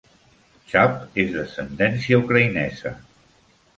"Chub" 0.71 0.95
és 1.23 1.29
d'ascendència 1.37 2.21
ucraïnesa. 2.25 2.95